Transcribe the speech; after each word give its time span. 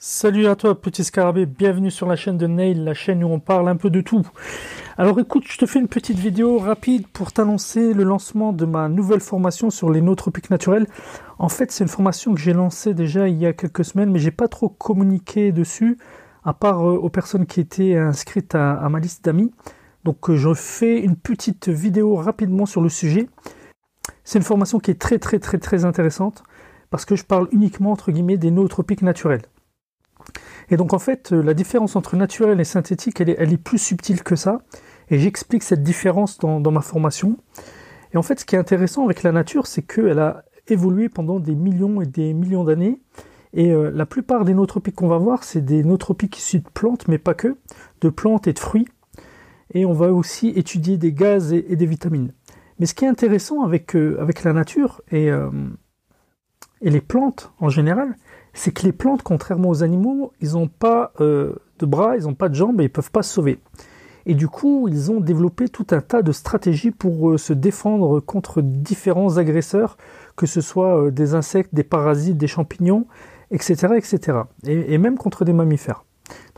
Salut 0.00 0.46
à 0.46 0.54
toi 0.54 0.80
petit 0.80 1.02
scarabée, 1.02 1.44
bienvenue 1.44 1.90
sur 1.90 2.06
la 2.06 2.14
chaîne 2.14 2.38
de 2.38 2.46
Nail, 2.46 2.84
la 2.84 2.94
chaîne 2.94 3.24
où 3.24 3.26
on 3.26 3.40
parle 3.40 3.68
un 3.68 3.74
peu 3.74 3.90
de 3.90 4.00
tout. 4.00 4.24
Alors 4.96 5.18
écoute, 5.18 5.42
je 5.48 5.58
te 5.58 5.66
fais 5.66 5.80
une 5.80 5.88
petite 5.88 6.20
vidéo 6.20 6.58
rapide 6.58 7.08
pour 7.08 7.32
t'annoncer 7.32 7.92
le 7.94 8.04
lancement 8.04 8.52
de 8.52 8.64
ma 8.64 8.88
nouvelle 8.88 9.18
formation 9.18 9.70
sur 9.70 9.90
les 9.90 10.00
nootropiques 10.00 10.50
naturels. 10.50 10.86
En 11.40 11.48
fait, 11.48 11.72
c'est 11.72 11.82
une 11.82 11.88
formation 11.88 12.32
que 12.32 12.38
j'ai 12.38 12.52
lancée 12.52 12.94
déjà 12.94 13.26
il 13.26 13.38
y 13.38 13.46
a 13.46 13.52
quelques 13.52 13.84
semaines, 13.84 14.12
mais 14.12 14.20
j'ai 14.20 14.30
pas 14.30 14.46
trop 14.46 14.68
communiqué 14.68 15.50
dessus, 15.50 15.98
à 16.44 16.54
part 16.54 16.88
euh, 16.88 16.94
aux 16.94 17.10
personnes 17.10 17.46
qui 17.46 17.58
étaient 17.58 17.96
inscrites 17.96 18.54
à, 18.54 18.88
ma 18.88 19.00
liste 19.00 19.24
d'amis. 19.24 19.50
Donc 20.04 20.30
euh, 20.30 20.36
je 20.36 20.54
fais 20.54 21.00
une 21.00 21.16
petite 21.16 21.68
vidéo 21.68 22.14
rapidement 22.14 22.66
sur 22.66 22.82
le 22.82 22.88
sujet. 22.88 23.28
C'est 24.22 24.38
une 24.38 24.44
formation 24.44 24.78
qui 24.78 24.92
est 24.92 25.00
très 25.00 25.18
très 25.18 25.40
très 25.40 25.58
très 25.58 25.84
intéressante 25.84 26.44
parce 26.88 27.04
que 27.04 27.16
je 27.16 27.24
parle 27.24 27.48
uniquement 27.50 27.90
entre 27.90 28.12
guillemets 28.12 28.38
des 28.38 28.52
nootropiques 28.52 29.02
naturels. 29.02 29.42
Et 30.70 30.76
donc 30.76 30.92
en 30.92 30.98
fait, 30.98 31.32
euh, 31.32 31.42
la 31.42 31.54
différence 31.54 31.96
entre 31.96 32.16
naturel 32.16 32.60
et 32.60 32.64
synthétique, 32.64 33.20
elle 33.20 33.30
est, 33.30 33.62
plus 33.62 33.78
subtile 33.78 34.22
que 34.22 34.36
ça. 34.36 34.62
Et 35.10 35.18
j'explique 35.18 35.62
cette 35.62 35.82
différence 35.82 36.38
dans, 36.38 36.70
ma 36.70 36.82
formation. 36.82 37.38
Et 38.12 38.18
en 38.18 38.22
fait, 38.22 38.40
ce 38.40 38.44
qui 38.44 38.56
est 38.56 38.58
intéressant 38.58 39.04
avec 39.04 39.22
la 39.22 39.32
nature, 39.32 39.66
c'est 39.66 39.82
qu'elle 39.82 40.18
a 40.18 40.44
évolué 40.66 41.08
pendant 41.08 41.40
des 41.40 41.54
millions 41.54 42.02
et 42.02 42.06
des 42.06 42.34
millions 42.34 42.64
d'années. 42.64 43.00
Et 43.54 43.72
euh, 43.72 43.90
la 43.90 44.04
plupart 44.04 44.44
des 44.44 44.52
nootropiques 44.52 44.96
qu'on 44.96 45.08
va 45.08 45.16
voir, 45.16 45.44
c'est 45.44 45.64
des 45.64 45.82
nootropiques 45.82 46.36
issus 46.36 46.58
de 46.58 46.68
plantes, 46.68 47.08
mais 47.08 47.16
pas 47.16 47.32
que, 47.32 47.56
de 48.02 48.10
plantes 48.10 48.46
et 48.46 48.52
de 48.52 48.58
fruits. 48.58 48.86
Et 49.72 49.86
on 49.86 49.94
va 49.94 50.12
aussi 50.12 50.48
étudier 50.48 50.98
des 50.98 51.12
gaz 51.12 51.54
et, 51.54 51.62
des 51.62 51.86
vitamines. 51.86 52.32
Mais 52.78 52.84
ce 52.84 52.94
qui 52.94 53.06
est 53.06 53.08
intéressant 53.08 53.62
avec, 53.62 53.96
euh, 53.96 54.18
avec 54.20 54.44
la 54.44 54.52
nature 54.52 55.00
et, 55.10 55.30
et 56.80 56.90
les 56.90 57.00
plantes 57.00 57.52
en 57.58 57.70
général, 57.70 58.14
c'est 58.58 58.72
que 58.72 58.82
les 58.82 58.92
plantes, 58.92 59.22
contrairement 59.22 59.68
aux 59.68 59.84
animaux, 59.84 60.32
ils 60.40 60.52
n'ont 60.52 60.66
pas 60.66 61.12
euh, 61.20 61.54
de 61.78 61.86
bras, 61.86 62.16
ils 62.16 62.24
n'ont 62.24 62.34
pas 62.34 62.48
de 62.48 62.54
jambes 62.54 62.80
et 62.80 62.84
ils 62.84 62.88
ne 62.88 62.92
peuvent 62.92 63.12
pas 63.12 63.22
se 63.22 63.32
sauver. 63.32 63.60
Et 64.26 64.34
du 64.34 64.48
coup, 64.48 64.88
ils 64.88 65.12
ont 65.12 65.20
développé 65.20 65.68
tout 65.68 65.86
un 65.92 66.00
tas 66.00 66.22
de 66.22 66.32
stratégies 66.32 66.90
pour 66.90 67.30
euh, 67.30 67.38
se 67.38 67.52
défendre 67.52 68.18
contre 68.18 68.60
différents 68.60 69.36
agresseurs, 69.36 69.96
que 70.34 70.46
ce 70.46 70.60
soit 70.60 71.04
euh, 71.04 71.10
des 71.12 71.34
insectes, 71.34 71.72
des 71.72 71.84
parasites, 71.84 72.36
des 72.36 72.48
champignons, 72.48 73.06
etc. 73.52 73.94
etc. 73.96 74.38
Et, 74.66 74.98
même 74.98 75.16
contre 75.16 75.44
des 75.44 75.52
mammifères. 75.52 76.04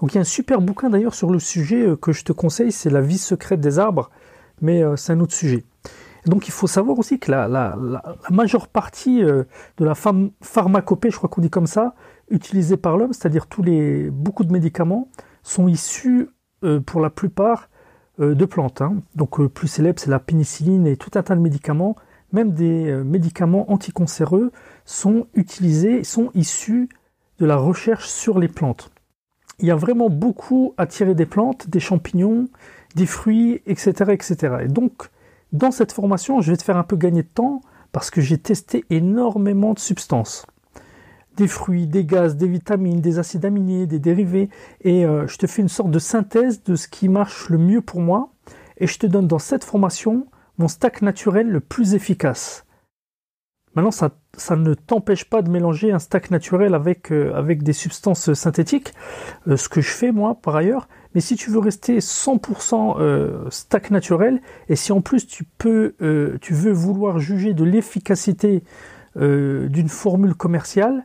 Donc 0.00 0.12
il 0.12 0.16
y 0.16 0.18
a 0.18 0.22
un 0.22 0.24
super 0.24 0.62
bouquin 0.62 0.88
d'ailleurs 0.88 1.14
sur 1.14 1.30
le 1.30 1.38
sujet 1.38 1.86
que 2.00 2.12
je 2.12 2.24
te 2.24 2.32
conseille, 2.32 2.72
c'est 2.72 2.90
La 2.90 3.02
vie 3.02 3.18
secrète 3.18 3.60
des 3.60 3.78
arbres, 3.78 4.10
mais 4.62 4.82
c'est 4.96 5.12
un 5.12 5.20
autre 5.20 5.34
sujet 5.34 5.64
donc 6.26 6.48
il 6.48 6.50
faut 6.52 6.66
savoir 6.66 6.98
aussi 6.98 7.18
que 7.18 7.30
la, 7.30 7.76
majeure 8.30 8.68
partie 8.68 9.22
euh, 9.22 9.44
de 9.78 9.84
la 9.84 9.94
pharmacopée, 9.94 11.10
je 11.10 11.16
crois 11.16 11.28
qu'on 11.28 11.40
dit 11.40 11.50
comme 11.50 11.66
ça, 11.66 11.94
utilisée 12.30 12.76
par 12.76 12.96
l'homme, 12.96 13.12
c'est-à-dire 13.12 13.46
tous 13.46 13.62
les 13.62 14.10
beaucoup 14.10 14.44
de 14.44 14.52
médicaments, 14.52 15.08
sont 15.42 15.68
issus 15.68 16.28
euh, 16.64 16.80
pour 16.80 17.00
la 17.00 17.10
plupart 17.10 17.70
euh, 18.20 18.34
de 18.34 18.44
plantes. 18.44 18.82
Hein. 18.82 18.96
Donc 19.14 19.44
plus 19.48 19.68
célèbre, 19.68 19.98
c'est 19.98 20.10
la 20.10 20.18
pénicilline 20.18 20.86
et 20.86 20.96
tout 20.96 21.10
un 21.14 21.22
tas 21.22 21.34
de 21.34 21.40
médicaments, 21.40 21.96
même 22.32 22.52
des 22.52 22.94
médicaments 23.04 23.72
anticancéreux 23.72 24.52
sont 24.84 25.26
utilisés, 25.34 26.04
sont 26.04 26.30
issus 26.34 26.88
de 27.40 27.46
la 27.46 27.56
recherche 27.56 28.08
sur 28.08 28.38
les 28.38 28.46
plantes. 28.46 28.92
Il 29.58 29.66
y 29.66 29.70
a 29.72 29.76
vraiment 29.76 30.10
beaucoup 30.10 30.74
à 30.76 30.86
tirer 30.86 31.14
des 31.14 31.26
plantes, 31.26 31.68
des 31.68 31.80
champignons, 31.80 32.48
des 32.94 33.06
fruits, 33.06 33.62
etc., 33.66 34.12
etc. 34.12 34.56
Et 34.62 34.68
donc 34.68 35.10
dans 35.52 35.70
cette 35.70 35.92
formation, 35.92 36.40
je 36.40 36.52
vais 36.52 36.56
te 36.56 36.62
faire 36.62 36.76
un 36.76 36.84
peu 36.84 36.96
gagner 36.96 37.22
de 37.22 37.28
temps 37.28 37.60
parce 37.92 38.10
que 38.10 38.20
j'ai 38.20 38.38
testé 38.38 38.84
énormément 38.90 39.74
de 39.74 39.78
substances. 39.78 40.46
Des 41.36 41.48
fruits, 41.48 41.86
des 41.86 42.04
gaz, 42.04 42.36
des 42.36 42.48
vitamines, 42.48 43.00
des 43.00 43.18
acides 43.18 43.44
aminés, 43.44 43.86
des 43.86 43.98
dérivés. 43.98 44.48
Et 44.82 45.04
euh, 45.04 45.26
je 45.26 45.38
te 45.38 45.46
fais 45.46 45.62
une 45.62 45.68
sorte 45.68 45.90
de 45.90 45.98
synthèse 45.98 46.62
de 46.62 46.76
ce 46.76 46.88
qui 46.88 47.08
marche 47.08 47.48
le 47.48 47.58
mieux 47.58 47.80
pour 47.80 48.00
moi. 48.00 48.32
Et 48.78 48.86
je 48.86 48.98
te 48.98 49.06
donne 49.06 49.26
dans 49.26 49.38
cette 49.38 49.64
formation 49.64 50.26
mon 50.58 50.68
stack 50.68 51.02
naturel 51.02 51.48
le 51.48 51.60
plus 51.60 51.94
efficace. 51.94 52.64
Maintenant, 53.74 53.92
ça, 53.92 54.56
ne 54.56 54.74
t'empêche 54.74 55.24
pas 55.24 55.42
de 55.42 55.50
mélanger 55.50 55.92
un 55.92 56.00
stack 56.00 56.30
naturel 56.30 56.74
avec, 56.74 57.12
euh, 57.12 57.32
avec 57.34 57.62
des 57.62 57.72
substances 57.72 58.32
synthétiques, 58.34 58.92
euh, 59.46 59.56
ce 59.56 59.68
que 59.68 59.80
je 59.80 59.90
fais 59.90 60.10
moi 60.10 60.34
par 60.34 60.56
ailleurs. 60.56 60.88
Mais 61.14 61.20
si 61.20 61.36
tu 61.36 61.50
veux 61.50 61.58
rester 61.58 61.98
100% 61.98 62.96
euh, 62.98 63.50
stack 63.50 63.90
naturel, 63.90 64.40
et 64.68 64.76
si 64.76 64.92
en 64.92 65.00
plus 65.00 65.26
tu 65.26 65.44
peux, 65.44 65.94
tu 66.40 66.54
veux 66.54 66.72
vouloir 66.72 67.18
juger 67.18 67.54
de 67.54 67.64
l'efficacité 67.64 68.62
d'une 69.16 69.88
formule 69.88 70.34
commerciale, 70.34 71.04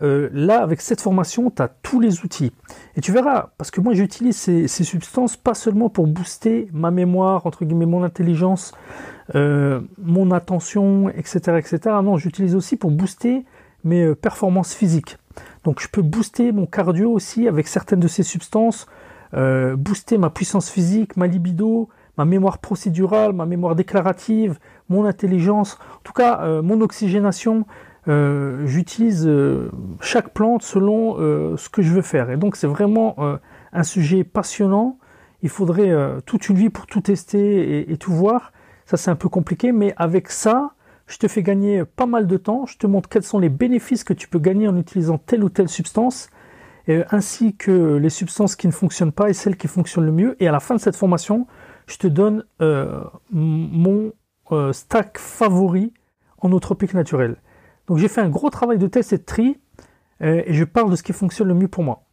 là, 0.00 0.62
avec 0.62 0.80
cette 0.80 1.02
formation, 1.02 1.50
tu 1.50 1.60
as 1.60 1.68
tous 1.68 2.00
les 2.00 2.24
outils. 2.24 2.52
Et 2.96 3.02
tu 3.02 3.12
verras, 3.12 3.50
parce 3.58 3.70
que 3.70 3.82
moi 3.82 3.92
j'utilise 3.92 4.36
ces, 4.36 4.66
ces, 4.68 4.84
substances 4.84 5.36
pas 5.36 5.52
seulement 5.52 5.90
pour 5.90 6.06
booster 6.06 6.68
ma 6.72 6.90
mémoire, 6.90 7.46
entre 7.46 7.66
guillemets, 7.66 7.84
mon 7.84 8.02
intelligence, 8.02 8.72
euh, 9.34 9.80
mon 9.98 10.30
attention, 10.30 11.08
etc., 11.08 11.58
etc. 11.58 11.78
Non, 12.02 12.16
j'utilise 12.18 12.54
aussi 12.54 12.76
pour 12.76 12.90
booster 12.90 13.44
mes 13.84 14.02
euh, 14.02 14.14
performances 14.14 14.74
physiques. 14.74 15.16
Donc 15.64 15.80
je 15.80 15.88
peux 15.88 16.02
booster 16.02 16.52
mon 16.52 16.66
cardio 16.66 17.10
aussi 17.10 17.48
avec 17.48 17.68
certaines 17.68 18.00
de 18.00 18.08
ces 18.08 18.24
substances, 18.24 18.86
euh, 19.34 19.76
booster 19.76 20.18
ma 20.18 20.30
puissance 20.30 20.70
physique, 20.70 21.16
ma 21.16 21.26
libido, 21.26 21.88
ma 22.18 22.24
mémoire 22.24 22.58
procédurale, 22.58 23.32
ma 23.32 23.46
mémoire 23.46 23.74
déclarative, 23.74 24.58
mon 24.88 25.04
intelligence, 25.04 25.78
en 25.96 26.02
tout 26.04 26.12
cas 26.12 26.60
mon 26.60 26.80
oxygénation. 26.82 27.64
J'utilise 28.06 29.26
chaque 30.00 30.34
plante 30.34 30.62
selon 30.62 31.16
ce 31.56 31.68
que 31.70 31.80
je 31.80 31.90
veux 31.90 32.02
faire. 32.02 32.30
Et 32.30 32.36
donc 32.36 32.56
c'est 32.56 32.66
vraiment 32.66 33.16
un 33.72 33.82
sujet 33.82 34.24
passionnant. 34.24 34.98
Il 35.42 35.48
faudrait 35.48 35.90
toute 36.26 36.50
une 36.50 36.56
vie 36.56 36.68
pour 36.68 36.86
tout 36.86 37.00
tester 37.00 37.90
et 37.90 37.96
tout 37.96 38.12
voir. 38.12 38.52
Ça, 38.84 38.98
c'est 38.98 39.10
un 39.10 39.16
peu 39.16 39.30
compliqué, 39.30 39.72
mais 39.72 39.94
avec 39.96 40.30
ça, 40.30 40.74
je 41.06 41.16
te 41.18 41.28
fais 41.28 41.42
gagner 41.42 41.84
pas 41.84 42.06
mal 42.06 42.26
de 42.26 42.36
temps. 42.36 42.66
Je 42.66 42.76
te 42.76 42.86
montre 42.86 43.08
quels 43.08 43.22
sont 43.22 43.38
les 43.38 43.48
bénéfices 43.48 44.04
que 44.04 44.12
tu 44.12 44.28
peux 44.28 44.38
gagner 44.38 44.68
en 44.68 44.76
utilisant 44.76 45.18
telle 45.18 45.44
ou 45.44 45.48
telle 45.48 45.68
substance, 45.68 46.28
ainsi 46.88 47.54
que 47.56 47.96
les 47.96 48.10
substances 48.10 48.56
qui 48.56 48.66
ne 48.66 48.72
fonctionnent 48.72 49.12
pas 49.12 49.30
et 49.30 49.32
celles 49.32 49.56
qui 49.56 49.68
fonctionnent 49.68 50.06
le 50.06 50.12
mieux. 50.12 50.36
Et 50.42 50.48
à 50.48 50.52
la 50.52 50.60
fin 50.60 50.74
de 50.74 50.80
cette 50.80 50.96
formation, 50.96 51.46
je 51.86 51.96
te 51.96 52.06
donne 52.06 52.44
euh, 52.60 53.02
mon 53.30 54.12
euh, 54.50 54.72
stack 54.72 55.18
favori 55.18 55.92
en 56.38 56.48
nootropique 56.48 56.94
naturel. 56.94 57.36
Donc 57.86 57.98
j'ai 57.98 58.08
fait 58.08 58.20
un 58.20 58.28
gros 58.28 58.50
travail 58.50 58.78
de 58.78 58.86
test 58.86 59.12
et 59.12 59.18
de 59.18 59.22
tri, 59.22 59.58
euh, 60.22 60.42
et 60.46 60.54
je 60.54 60.64
parle 60.64 60.90
de 60.90 60.96
ce 60.96 61.02
qui 61.02 61.12
fonctionne 61.12 61.48
le 61.48 61.54
mieux 61.54 61.68
pour 61.68 61.84
moi. 61.84 62.04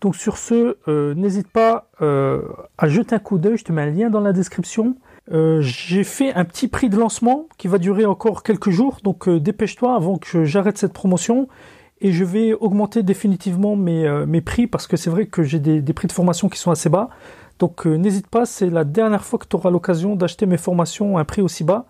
Donc 0.00 0.16
sur 0.16 0.36
ce, 0.36 1.14
n'hésite 1.14 1.46
pas 1.46 1.88
à 2.00 2.88
jeter 2.88 3.14
un 3.14 3.20
coup 3.20 3.38
d'œil, 3.38 3.56
je 3.56 3.62
te 3.62 3.70
mets 3.70 3.82
un 3.82 3.90
lien 3.90 4.10
dans 4.10 4.18
la 4.18 4.32
description. 4.32 4.96
J'ai 5.30 6.02
fait 6.02 6.34
un 6.34 6.44
petit 6.44 6.66
prix 6.66 6.88
de 6.88 6.98
lancement 6.98 7.46
qui 7.56 7.68
va 7.68 7.78
durer 7.78 8.04
encore 8.04 8.42
quelques 8.42 8.70
jours, 8.70 8.98
donc 9.04 9.28
dépêche-toi 9.28 9.94
avant 9.94 10.18
que 10.18 10.42
j'arrête 10.42 10.76
cette 10.76 10.92
promotion 10.92 11.46
et 12.02 12.12
je 12.12 12.24
vais 12.24 12.52
augmenter 12.52 13.02
définitivement 13.02 13.76
mes, 13.76 14.06
euh, 14.06 14.26
mes 14.26 14.40
prix 14.40 14.66
parce 14.66 14.86
que 14.86 14.96
c'est 14.96 15.08
vrai 15.08 15.26
que 15.26 15.42
j'ai 15.42 15.60
des, 15.60 15.80
des, 15.80 15.92
prix 15.92 16.08
de 16.08 16.12
formation 16.12 16.48
qui 16.48 16.58
sont 16.58 16.70
assez 16.70 16.88
bas. 16.88 17.08
Donc 17.58 17.86
n'hésite 17.86 18.26
pas, 18.26 18.44
c'est 18.44 18.68
la 18.68 18.84
dernière 18.84 19.24
fois 19.24 19.38
que 19.38 19.46
tu 19.46 19.54
auras 19.54 19.70
l'occasion 19.70 20.16
d'acheter 20.16 20.46
mes 20.46 20.56
formations 20.56 21.16
à 21.16 21.20
un 21.20 21.24
prix 21.24 21.42
aussi 21.42 21.62
bas. 21.62 21.86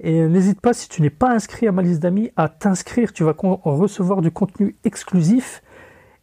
Et 0.00 0.26
n'hésite 0.26 0.60
pas, 0.60 0.72
si 0.72 0.88
tu 0.88 1.00
n'es 1.00 1.10
pas 1.10 1.30
inscrit 1.30 1.68
à 1.68 1.72
ma 1.72 1.80
liste 1.80 2.00
d'amis, 2.00 2.30
à 2.34 2.48
t'inscrire. 2.48 3.12
Tu 3.12 3.22
vas 3.22 3.36
recevoir 3.38 4.20
du 4.20 4.32
contenu 4.32 4.74
exclusif. 4.82 5.62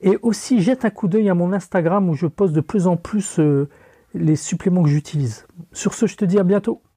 Et 0.01 0.17
aussi, 0.21 0.61
jette 0.61 0.83
un 0.83 0.89
coup 0.89 1.07
d'œil 1.07 1.29
à 1.29 1.33
mon 1.33 1.53
Instagram 1.53 2.09
où 2.09 2.13
je 2.13 2.27
poste 2.27 2.53
de 2.53 2.59
plus 2.59 2.87
en 2.87 2.97
plus 2.97 3.39
les 4.13 4.35
suppléments 4.35 4.83
que 4.83 4.89
j'utilise. 4.89 5.47
Sur 5.71 5.93
ce, 5.93 6.07
je 6.07 6.17
te 6.17 6.25
dis 6.25 6.39
à 6.39 6.43
bientôt. 6.43 6.81